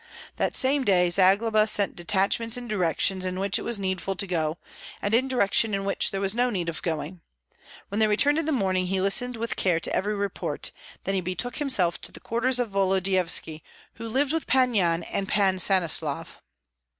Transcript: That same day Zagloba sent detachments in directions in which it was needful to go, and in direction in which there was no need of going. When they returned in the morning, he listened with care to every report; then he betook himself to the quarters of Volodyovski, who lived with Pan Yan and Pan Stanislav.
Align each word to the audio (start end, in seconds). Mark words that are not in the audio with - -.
That 0.37 0.55
same 0.55 0.83
day 0.83 1.11
Zagloba 1.11 1.67
sent 1.67 1.95
detachments 1.95 2.57
in 2.57 2.67
directions 2.67 3.23
in 3.23 3.39
which 3.39 3.59
it 3.59 3.61
was 3.61 3.77
needful 3.79 4.15
to 4.15 4.25
go, 4.25 4.57
and 4.99 5.13
in 5.13 5.27
direction 5.27 5.75
in 5.75 5.85
which 5.85 6.09
there 6.09 6.19
was 6.19 6.33
no 6.33 6.49
need 6.49 6.69
of 6.69 6.81
going. 6.81 7.21
When 7.89 7.99
they 7.99 8.07
returned 8.07 8.39
in 8.39 8.47
the 8.47 8.51
morning, 8.51 8.87
he 8.87 8.99
listened 8.99 9.37
with 9.37 9.55
care 9.55 9.79
to 9.79 9.95
every 9.95 10.15
report; 10.15 10.71
then 11.03 11.13
he 11.13 11.21
betook 11.21 11.57
himself 11.57 12.01
to 12.01 12.11
the 12.11 12.19
quarters 12.19 12.57
of 12.57 12.71
Volodyovski, 12.71 13.61
who 13.93 14.09
lived 14.09 14.33
with 14.33 14.47
Pan 14.47 14.73
Yan 14.73 15.03
and 15.03 15.27
Pan 15.27 15.59
Stanislav. 15.59 16.41